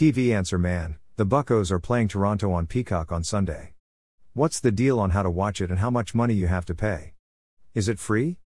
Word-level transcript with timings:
TV 0.00 0.34
answer 0.34 0.56
man, 0.56 0.96
the 1.16 1.26
Buccos 1.26 1.70
are 1.70 1.78
playing 1.78 2.08
Toronto 2.08 2.50
on 2.52 2.66
Peacock 2.66 3.12
on 3.12 3.22
Sunday. 3.22 3.74
What's 4.32 4.58
the 4.58 4.72
deal 4.72 4.98
on 4.98 5.10
how 5.10 5.22
to 5.22 5.28
watch 5.28 5.60
it 5.60 5.68
and 5.68 5.78
how 5.78 5.90
much 5.90 6.14
money 6.14 6.32
you 6.32 6.46
have 6.46 6.64
to 6.64 6.74
pay? 6.74 7.12
Is 7.74 7.86
it 7.86 7.98
free? 7.98 8.38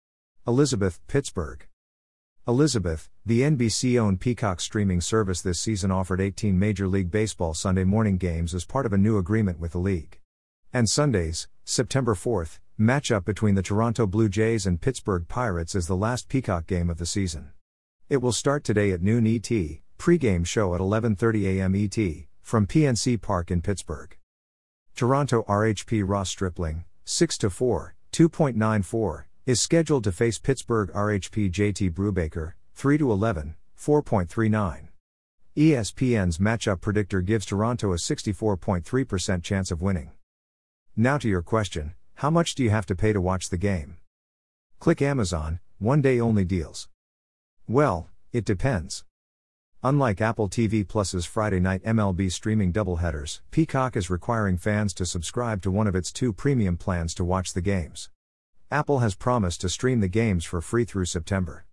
Elizabeth, 0.48 1.00
Pittsburgh. 1.06 1.68
Elizabeth, 2.48 3.12
the 3.24 3.42
NBC 3.42 4.00
owned 4.00 4.20
Peacock 4.20 4.62
streaming 4.62 5.00
service 5.00 5.44
this 5.44 5.60
season 5.60 5.92
offered 5.92 6.20
18 6.20 6.58
Major 6.58 6.88
League 6.88 7.12
Baseball 7.12 7.54
Sunday 7.54 7.84
morning 7.84 8.18
games 8.18 8.56
as 8.56 8.66
part 8.66 8.88
of 8.88 8.94
a 8.94 8.98
new 8.98 9.20
agreement 9.20 9.60
with 9.60 9.74
the 9.74 9.78
league. 9.78 10.20
And 10.74 10.90
Sundays, 10.90 11.48
September 11.66 12.16
4th, 12.16 12.58
matchup 12.80 13.26
between 13.26 13.54
the 13.54 13.62
Toronto 13.62 14.08
Blue 14.08 14.28
Jays 14.28 14.66
and 14.66 14.82
Pittsburgh 14.82 15.28
Pirates 15.28 15.76
is 15.76 15.86
the 15.86 15.96
last 15.96 16.30
Peacock 16.30 16.66
game 16.66 16.90
of 16.90 16.98
the 16.98 17.06
season. 17.06 17.52
It 18.10 18.24
will 18.24 18.32
start 18.32 18.64
today 18.64 18.90
at 18.90 19.04
noon 19.04 19.28
ET, 19.28 19.52
pregame 19.98 20.46
show 20.46 20.76
at 20.76 20.82
11:30 20.82 21.58
a.m. 21.58 21.76
ET 21.76 22.26
from 22.42 22.68
PNC 22.68 23.22
Park 23.22 23.52
in 23.52 23.62
Pittsburgh. 23.62 24.18
Toronto 24.96 25.44
RHP 25.48 26.04
Ross 26.06 26.30
Stripling, 26.30 26.86
6 27.06 27.38
to 27.40 27.50
4, 27.50 27.96
2.94, 28.12 29.24
is 29.46 29.60
scheduled 29.60 30.04
to 30.04 30.12
face 30.12 30.38
Pittsburgh 30.38 30.92
RHP 30.94 31.52
JT 31.52 31.92
Brubaker, 31.94 32.54
3 32.76 32.98
to 33.00 33.12
11, 33.12 33.56
4.39. 33.78 34.88
ESPN's 35.56 36.38
matchup 36.38 36.82
predictor 36.82 37.22
gives 37.22 37.46
Toronto 37.46 37.94
a 37.94 37.98
64.3% 37.98 39.44
chance 39.44 39.72
of 39.72 39.82
winning. 39.82 40.12
Now 40.96 41.18
to 41.18 41.28
your 41.28 41.42
question 41.42 41.94
how 42.16 42.30
much 42.30 42.56
do 42.56 42.64
you 42.64 42.70
have 42.70 42.86
to 42.86 42.96
pay 42.96 43.12
to 43.12 43.20
watch 43.20 43.50
the 43.50 43.58
game? 43.58 43.98
Click 44.80 45.02
Amazon, 45.02 45.60
one 45.80 46.02
day 46.02 46.20
only 46.20 46.46
deals. 46.46 46.88
Well, 47.68 48.10
it 48.32 48.46
depends. 48.46 49.04
Unlike 49.86 50.22
Apple 50.22 50.48
TV 50.48 50.88
Plus's 50.88 51.26
Friday 51.26 51.60
night 51.60 51.84
MLB 51.84 52.32
streaming 52.32 52.72
doubleheaders, 52.72 53.42
Peacock 53.52 53.98
is 53.98 54.10
requiring 54.10 54.56
fans 54.56 54.94
to 54.94 55.06
subscribe 55.06 55.62
to 55.62 55.70
one 55.72 55.88
of 55.88 55.96
its 55.96 56.14
two 56.14 56.32
premium 56.32 56.78
plans 56.78 57.14
to 57.16 57.26
watch 57.26 57.52
the 57.52 57.60
games. 57.60 58.10
Apple 58.72 59.00
has 59.00 59.14
promised 59.14 59.60
to 59.60 59.68
stream 59.68 60.00
the 60.00 60.08
games 60.08 60.46
for 60.46 60.62
free 60.62 60.86
through 60.86 61.04
September. 61.04 61.66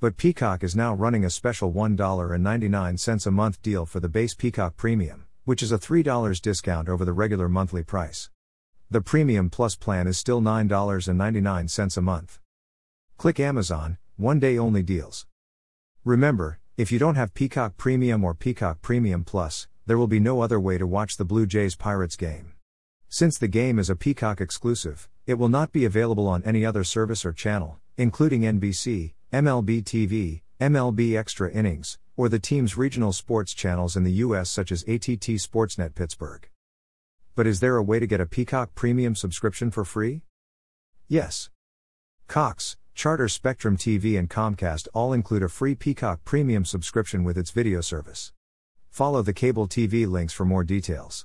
But 0.00 0.16
Peacock 0.16 0.64
is 0.64 0.74
now 0.74 0.92
running 0.94 1.24
a 1.24 1.30
special 1.30 1.72
$1.99 1.72 3.26
a 3.26 3.30
month 3.30 3.62
deal 3.62 3.86
for 3.86 4.00
the 4.00 4.08
base 4.08 4.34
Peacock 4.34 4.76
Premium, 4.76 5.26
which 5.44 5.62
is 5.62 5.70
a 5.70 5.78
$3 5.78 6.42
discount 6.42 6.88
over 6.88 7.04
the 7.04 7.12
regular 7.12 7.48
monthly 7.48 7.84
price. 7.84 8.30
The 8.90 9.00
Premium 9.00 9.48
Plus 9.48 9.76
plan 9.76 10.08
is 10.08 10.18
still 10.18 10.40
$9.99 10.40 11.96
a 11.96 12.00
month. 12.00 12.40
Click 13.16 13.38
Amazon, 13.38 13.96
one 14.16 14.40
day 14.40 14.58
only 14.58 14.82
deals. 14.82 15.24
Remember, 16.04 16.58
if 16.78 16.92
you 16.92 16.98
don't 17.00 17.16
have 17.16 17.34
Peacock 17.34 17.76
Premium 17.76 18.22
or 18.22 18.34
Peacock 18.34 18.80
Premium 18.82 19.24
Plus, 19.24 19.66
there 19.86 19.98
will 19.98 20.06
be 20.06 20.20
no 20.20 20.42
other 20.42 20.60
way 20.60 20.78
to 20.78 20.86
watch 20.86 21.16
the 21.16 21.24
Blue 21.24 21.44
Jays 21.44 21.74
Pirates 21.74 22.14
game. 22.14 22.52
Since 23.08 23.36
the 23.36 23.48
game 23.48 23.80
is 23.80 23.90
a 23.90 23.96
Peacock 23.96 24.40
exclusive, 24.40 25.08
it 25.26 25.34
will 25.34 25.48
not 25.48 25.72
be 25.72 25.84
available 25.84 26.28
on 26.28 26.44
any 26.44 26.64
other 26.64 26.84
service 26.84 27.24
or 27.24 27.32
channel, 27.32 27.80
including 27.96 28.42
NBC, 28.42 29.14
MLB 29.32 29.82
TV, 29.82 30.42
MLB 30.60 31.18
Extra 31.18 31.50
Innings, 31.50 31.98
or 32.16 32.28
the 32.28 32.38
team's 32.38 32.76
regional 32.76 33.12
sports 33.12 33.54
channels 33.54 33.96
in 33.96 34.04
the 34.04 34.22
U.S. 34.26 34.48
such 34.48 34.70
as 34.70 34.84
ATT 34.84 35.34
Sportsnet 35.42 35.96
Pittsburgh. 35.96 36.48
But 37.34 37.48
is 37.48 37.58
there 37.58 37.76
a 37.76 37.82
way 37.82 37.98
to 37.98 38.06
get 38.06 38.20
a 38.20 38.26
Peacock 38.26 38.76
Premium 38.76 39.16
subscription 39.16 39.72
for 39.72 39.84
free? 39.84 40.22
Yes. 41.08 41.50
Cox, 42.28 42.76
Charter 42.98 43.28
Spectrum 43.28 43.76
TV 43.76 44.18
and 44.18 44.28
Comcast 44.28 44.88
all 44.92 45.12
include 45.12 45.44
a 45.44 45.48
free 45.48 45.76
Peacock 45.76 46.24
Premium 46.24 46.64
subscription 46.64 47.22
with 47.22 47.38
its 47.38 47.52
video 47.52 47.80
service. 47.80 48.32
Follow 48.90 49.22
the 49.22 49.32
cable 49.32 49.68
TV 49.68 50.04
links 50.04 50.32
for 50.32 50.44
more 50.44 50.64
details. 50.64 51.24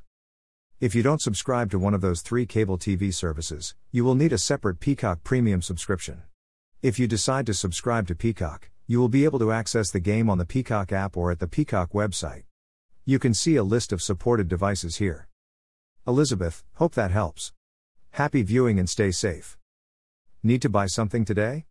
If 0.80 0.94
you 0.94 1.02
don't 1.02 1.20
subscribe 1.20 1.72
to 1.72 1.80
one 1.80 1.96
of 1.96 2.02
those 2.02 2.22
three 2.22 2.46
cable 2.46 2.78
TV 2.78 3.12
services, 3.12 3.74
you 3.92 4.06
will 4.06 4.14
need 4.14 4.32
a 4.34 4.38
separate 4.38 4.80
Peacock 4.80 5.24
Premium 5.24 5.64
subscription. 5.64 6.22
If 6.84 7.00
you 7.00 7.08
decide 7.08 7.48
to 7.48 7.56
subscribe 7.56 8.08
to 8.10 8.14
Peacock, 8.14 8.70
you 8.86 9.00
will 9.00 9.10
be 9.10 9.24
able 9.24 9.40
to 9.40 9.52
access 9.52 9.90
the 9.90 10.00
game 10.00 10.30
on 10.30 10.38
the 10.38 10.46
Peacock 10.46 10.92
app 10.92 11.18
or 11.18 11.32
at 11.32 11.40
the 11.40 11.48
Peacock 11.48 11.94
website. 11.94 12.44
You 13.04 13.18
can 13.18 13.34
see 13.34 13.56
a 13.56 13.64
list 13.64 13.92
of 13.92 14.04
supported 14.04 14.48
devices 14.48 14.98
here. 14.98 15.28
Elizabeth, 16.06 16.64
hope 16.76 16.94
that 16.94 17.10
helps. 17.10 17.52
Happy 18.12 18.44
viewing 18.44 18.78
and 18.78 18.88
stay 18.88 19.10
safe. 19.10 19.58
Need 20.46 20.62
to 20.64 20.70
buy 20.70 20.88
something 20.88 21.24
today? 21.24 21.66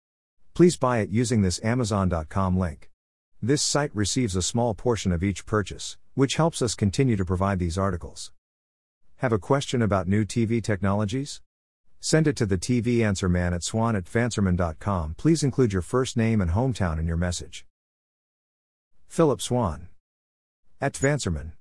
Please 0.55 0.79
buy 0.79 1.01
it 1.01 1.11
using 1.11 1.43
this 1.43 1.63
Amazon.com 1.63 2.59
link. 2.59 2.91
This 3.43 3.61
site 3.61 3.95
receives 3.95 4.35
a 4.35 4.41
small 4.41 4.73
portion 4.73 5.13
of 5.13 5.23
each 5.23 5.45
purchase, 5.45 5.99
which 6.15 6.37
helps 6.37 6.63
us 6.63 6.75
continue 6.75 7.17
to 7.17 7.25
provide 7.25 7.59
these 7.59 7.77
articles. 7.77 8.33
Have 9.17 9.33
a 9.33 9.39
question 9.39 9.83
about 9.83 10.09
new 10.09 10.25
TV 10.25 10.63
technologies? 10.63 11.43
Send 12.01 12.27
it 12.27 12.35
to 12.37 12.47
the 12.47 12.57
TV 12.57 13.05
Answer 13.05 13.29
Man 13.29 13.53
at 13.53 13.63
swan 13.63 13.95
at 13.95 14.07
fanserman.com. 14.07 15.17
Please 15.19 15.43
include 15.43 15.75
your 15.75 15.83
first 15.83 16.17
name 16.17 16.41
and 16.41 16.53
hometown 16.53 16.99
in 16.99 17.07
your 17.07 17.19
message. 17.19 17.67
Phillip 19.07 19.43
Swann. 19.43 19.89
At 20.81 20.95
Vanserman. 20.95 21.53